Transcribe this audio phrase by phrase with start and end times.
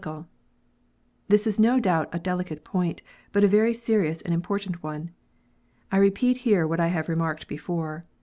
[1.27, 5.11] This is no doubt a delicate point, but a very serious and important one.
[5.91, 8.01] I repeat here what I have remarked before.